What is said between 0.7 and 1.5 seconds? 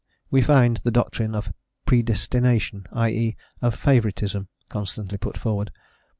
the doctrine